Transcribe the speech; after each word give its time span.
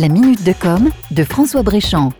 La 0.00 0.08
minute 0.08 0.42
de 0.44 0.54
com 0.54 0.88
de 1.10 1.24
François 1.24 1.62
Bréchamp. 1.62 2.14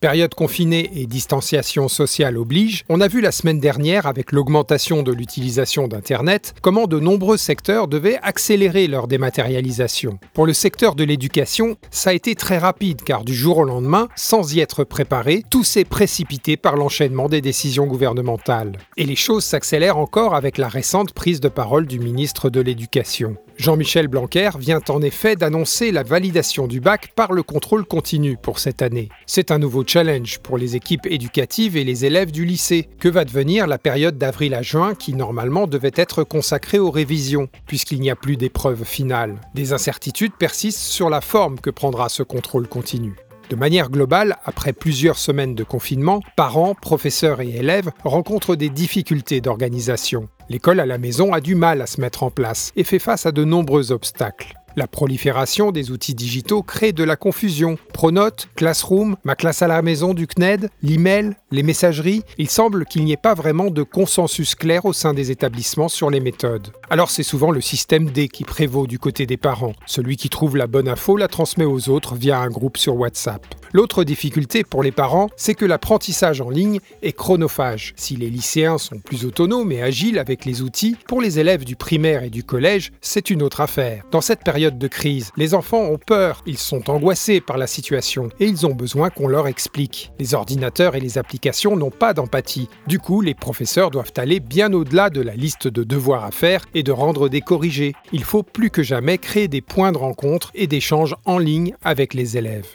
Période 0.00 0.34
confinée 0.34 0.90
et 0.96 1.06
distanciation 1.06 1.86
sociale 1.86 2.36
oblige, 2.36 2.84
on 2.88 3.00
a 3.00 3.06
vu 3.06 3.20
la 3.20 3.30
semaine 3.30 3.60
dernière, 3.60 4.06
avec 4.06 4.32
l'augmentation 4.32 5.04
de 5.04 5.12
l'utilisation 5.12 5.86
d'Internet, 5.86 6.52
comment 6.62 6.88
de 6.88 6.98
nombreux 6.98 7.36
secteurs 7.36 7.86
devaient 7.86 8.18
accélérer 8.24 8.88
leur 8.88 9.06
dématérialisation. 9.06 10.18
Pour 10.34 10.46
le 10.46 10.52
secteur 10.52 10.96
de 10.96 11.04
l'éducation, 11.04 11.76
ça 11.92 12.10
a 12.10 12.14
été 12.14 12.34
très 12.34 12.58
rapide 12.58 13.02
car 13.02 13.22
du 13.22 13.36
jour 13.36 13.58
au 13.58 13.64
lendemain, 13.64 14.08
sans 14.16 14.56
y 14.56 14.58
être 14.58 14.82
préparé, 14.82 15.44
tout 15.48 15.62
s'est 15.62 15.84
précipité 15.84 16.56
par 16.56 16.74
l'enchaînement 16.74 17.28
des 17.28 17.40
décisions 17.40 17.86
gouvernementales. 17.86 18.78
Et 18.96 19.06
les 19.06 19.14
choses 19.14 19.44
s'accélèrent 19.44 19.98
encore 19.98 20.34
avec 20.34 20.58
la 20.58 20.66
récente 20.66 21.12
prise 21.12 21.38
de 21.38 21.48
parole 21.48 21.86
du 21.86 22.00
ministre 22.00 22.50
de 22.50 22.60
l'Éducation. 22.60 23.36
Jean-Michel 23.58 24.08
Blanquer 24.08 24.50
vient 24.58 24.80
en 24.88 25.02
effet 25.02 25.36
d'annoncer 25.36 25.92
la 25.92 26.02
validation 26.02 26.66
du 26.66 26.80
bac 26.80 27.12
par 27.14 27.32
le 27.32 27.42
contrôle 27.42 27.84
continu 27.84 28.36
pour 28.36 28.58
cette 28.58 28.82
année. 28.82 29.08
C'est 29.26 29.50
un 29.50 29.58
nouveau 29.58 29.84
challenge 29.86 30.38
pour 30.40 30.58
les 30.58 30.76
équipes 30.76 31.06
éducatives 31.06 31.76
et 31.76 31.84
les 31.84 32.04
élèves 32.04 32.32
du 32.32 32.44
lycée. 32.44 32.88
Que 32.98 33.08
va 33.08 33.24
devenir 33.24 33.66
la 33.66 33.78
période 33.78 34.18
d'avril 34.18 34.54
à 34.54 34.62
juin 34.62 34.94
qui 34.94 35.14
normalement 35.14 35.66
devait 35.66 35.92
être 35.94 36.24
consacrée 36.24 36.78
aux 36.78 36.90
révisions, 36.90 37.48
puisqu'il 37.66 38.00
n'y 38.00 38.10
a 38.10 38.16
plus 38.16 38.36
d'épreuves 38.36 38.84
finales? 38.84 39.40
Des 39.54 39.72
incertitudes 39.72 40.34
persistent 40.38 40.78
sur 40.78 41.10
la 41.10 41.20
forme 41.20 41.60
que 41.60 41.70
prendra 41.70 42.08
ce 42.08 42.22
contrôle 42.22 42.68
continu. 42.68 43.14
De 43.50 43.56
manière 43.56 43.90
globale, 43.90 44.36
après 44.44 44.72
plusieurs 44.72 45.18
semaines 45.18 45.54
de 45.54 45.64
confinement, 45.64 46.20
parents, 46.36 46.74
professeurs 46.74 47.40
et 47.40 47.50
élèves 47.50 47.90
rencontrent 48.04 48.56
des 48.56 48.70
difficultés 48.70 49.40
d'organisation. 49.40 50.28
L'école 50.48 50.80
à 50.80 50.86
la 50.86 50.98
maison 50.98 51.32
a 51.32 51.40
du 51.40 51.54
mal 51.54 51.82
à 51.82 51.86
se 51.86 52.00
mettre 52.00 52.22
en 52.22 52.30
place 52.30 52.72
et 52.76 52.84
fait 52.84 52.98
face 52.98 53.26
à 53.26 53.32
de 53.32 53.44
nombreux 53.44 53.92
obstacles. 53.92 54.54
La 54.74 54.86
prolifération 54.86 55.70
des 55.70 55.90
outils 55.90 56.14
digitaux 56.14 56.62
crée 56.62 56.92
de 56.92 57.04
la 57.04 57.16
confusion. 57.16 57.76
Pronote, 57.92 58.48
Classroom, 58.56 59.16
ma 59.24 59.34
classe 59.34 59.60
à 59.60 59.68
la 59.68 59.82
maison 59.82 60.14
du 60.14 60.26
CNED, 60.26 60.70
l'email, 60.82 61.32
les 61.50 61.62
messageries, 61.62 62.22
il 62.38 62.48
semble 62.48 62.86
qu'il 62.86 63.04
n'y 63.04 63.12
ait 63.12 63.18
pas 63.18 63.34
vraiment 63.34 63.70
de 63.70 63.82
consensus 63.82 64.54
clair 64.54 64.86
au 64.86 64.92
sein 64.92 65.12
des 65.12 65.30
établissements 65.30 65.88
sur 65.88 66.08
les 66.08 66.20
méthodes. 66.20 66.68
Alors 66.88 67.10
c'est 67.10 67.22
souvent 67.22 67.50
le 67.50 67.60
système 67.60 68.10
D 68.10 68.28
qui 68.28 68.44
prévaut 68.44 68.86
du 68.86 68.98
côté 68.98 69.26
des 69.26 69.36
parents. 69.36 69.74
Celui 69.86 70.16
qui 70.16 70.30
trouve 70.30 70.56
la 70.56 70.66
bonne 70.66 70.88
info 70.88 71.16
la 71.16 71.28
transmet 71.28 71.66
aux 71.66 71.90
autres 71.90 72.14
via 72.14 72.38
un 72.38 72.48
groupe 72.48 72.78
sur 72.78 72.96
WhatsApp. 72.96 73.44
L'autre 73.74 74.04
difficulté 74.04 74.64
pour 74.64 74.82
les 74.82 74.92
parents, 74.92 75.30
c'est 75.34 75.54
que 75.54 75.64
l'apprentissage 75.64 76.42
en 76.42 76.50
ligne 76.50 76.80
est 77.00 77.14
chronophage. 77.14 77.94
Si 77.96 78.16
les 78.16 78.28
lycéens 78.28 78.76
sont 78.76 78.98
plus 78.98 79.24
autonomes 79.24 79.72
et 79.72 79.82
agiles 79.82 80.18
avec 80.18 80.44
les 80.44 80.60
outils, 80.60 80.96
pour 81.08 81.22
les 81.22 81.38
élèves 81.38 81.64
du 81.64 81.74
primaire 81.74 82.22
et 82.22 82.28
du 82.28 82.44
collège, 82.44 82.92
c'est 83.00 83.30
une 83.30 83.42
autre 83.42 83.62
affaire. 83.62 84.04
Dans 84.10 84.20
cette 84.20 84.44
période 84.44 84.78
de 84.78 84.88
crise, 84.88 85.30
les 85.38 85.54
enfants 85.54 85.84
ont 85.84 85.96
peur, 85.96 86.42
ils 86.44 86.58
sont 86.58 86.90
angoissés 86.90 87.40
par 87.40 87.56
la 87.56 87.66
situation 87.66 88.28
et 88.40 88.44
ils 88.44 88.66
ont 88.66 88.74
besoin 88.74 89.08
qu'on 89.08 89.26
leur 89.26 89.46
explique. 89.46 90.12
Les 90.18 90.34
ordinateurs 90.34 90.94
et 90.94 91.00
les 91.00 91.16
applications 91.16 91.74
n'ont 91.74 91.90
pas 91.90 92.12
d'empathie. 92.12 92.68
Du 92.86 92.98
coup, 92.98 93.22
les 93.22 93.34
professeurs 93.34 93.90
doivent 93.90 94.12
aller 94.18 94.40
bien 94.40 94.70
au-delà 94.74 95.08
de 95.08 95.22
la 95.22 95.34
liste 95.34 95.66
de 95.66 95.82
devoirs 95.82 96.24
à 96.24 96.30
faire 96.30 96.66
et 96.74 96.82
de 96.82 96.92
rendre 96.92 97.30
des 97.30 97.40
corrigés. 97.40 97.94
Il 98.12 98.24
faut 98.24 98.42
plus 98.42 98.68
que 98.68 98.82
jamais 98.82 99.16
créer 99.16 99.48
des 99.48 99.62
points 99.62 99.92
de 99.92 99.98
rencontre 99.98 100.50
et 100.54 100.66
d'échange 100.66 101.16
en 101.24 101.38
ligne 101.38 101.74
avec 101.82 102.12
les 102.12 102.36
élèves. 102.36 102.74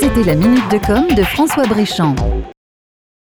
C'était 0.00 0.24
la 0.24 0.34
minute 0.34 0.68
de 0.70 0.78
com 0.78 1.14
de 1.14 1.22
François 1.22 1.66
Bréchamp. 1.66 2.14